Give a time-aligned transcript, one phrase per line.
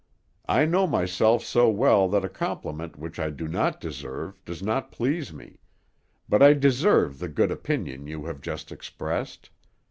[0.47, 4.91] "I know myself so well that a compliment which I do not deserve does not
[4.91, 5.59] please me;
[6.27, 9.51] but I deserve the good opinion you have just expressed.